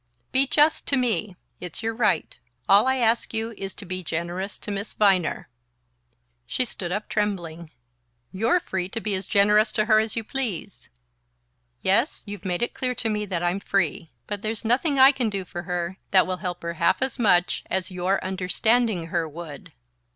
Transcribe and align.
Be 0.31 0.47
just 0.47 0.87
to 0.87 0.97
me 0.97 1.35
it's 1.59 1.83
your 1.83 1.93
right; 1.93 2.35
all 2.67 2.87
I 2.87 2.95
ask 2.95 3.35
you 3.35 3.51
is 3.55 3.75
to 3.75 3.85
be 3.85 4.03
generous 4.03 4.57
to 4.57 4.71
Miss 4.71 4.95
Viner..." 4.95 5.47
She 6.47 6.65
stood 6.65 6.91
up 6.91 7.07
trembling. 7.07 7.69
"You're 8.31 8.59
free 8.59 8.89
to 8.89 8.99
be 8.99 9.13
as 9.13 9.27
generous 9.27 9.71
to 9.73 9.85
her 9.85 9.99
as 9.99 10.15
you 10.15 10.23
please!" 10.23 10.89
"Yes: 11.83 12.23
you've 12.25 12.45
made 12.45 12.63
it 12.63 12.73
clear 12.73 12.95
to 12.95 13.09
me 13.09 13.27
that 13.27 13.43
I'm 13.43 13.59
free. 13.59 14.09
But 14.25 14.41
there's 14.41 14.65
nothing 14.65 14.97
I 14.97 15.11
can 15.11 15.29
do 15.29 15.45
for 15.45 15.61
her 15.69 15.97
that 16.09 16.25
will 16.25 16.37
help 16.37 16.63
her 16.63 16.73
half 16.81 17.03
as 17.03 17.19
much 17.19 17.61
as 17.67 17.91
your 17.91 18.19
understanding 18.25 19.05
her 19.13 19.29
would." 19.29 19.71